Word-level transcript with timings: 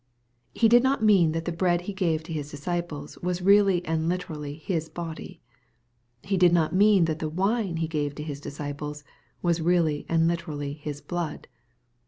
He 0.55 0.67
did 0.67 0.81
not 0.81 1.03
mean 1.03 1.31
that 1.33 1.45
the 1.45 1.51
bread 1.51 1.81
He 1.81 1.93
gave 1.93 2.23
to 2.23 2.33
His 2.33 2.49
disciples 2.49 3.19
was 3.19 3.39
really 3.43 3.85
and 3.85 4.09
literally 4.09 4.55
His 4.55 4.89
body. 4.89 5.41
He 6.23 6.37
did 6.37 6.51
not 6.51 6.73
mean 6.73 7.05
that 7.05 7.19
the 7.19 7.29
wine 7.29 7.77
He 7.77 7.87
gave 7.87 8.15
to 8.15 8.23
His 8.23 8.41
disciples 8.41 9.03
was 9.43 9.61
really 9.61 10.07
and 10.09 10.27
literally 10.27 10.73
His 10.73 11.01
blood. 11.01 11.47